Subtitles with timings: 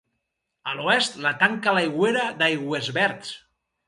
[0.69, 3.35] A l'oest la tanca l'Aigüera d'Aigüesverds.